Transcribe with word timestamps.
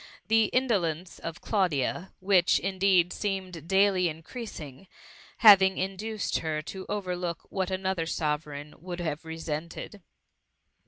The 0.29 0.45
indolence 0.45 1.19
of 1.19 1.41
Claudia, 1.41 2.11
which, 2.21 2.57
indeed, 2.57 3.13
seemed 3.13 3.67
daily 3.67 4.09
increasing, 4.09 4.87
having 5.37 5.77
induced 5.77 6.39
her 6.39 6.63
to 6.63 6.87
over 6.89 7.15
look 7.15 7.43
what 7.51 7.69
another 7.69 8.07
Sovereign 8.07 8.73
would 8.79 8.99
have 8.99 9.25
re 9.25 9.37
sented. 9.37 10.01